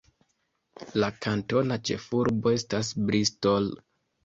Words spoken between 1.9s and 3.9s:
ĉefurbo estas Bristol.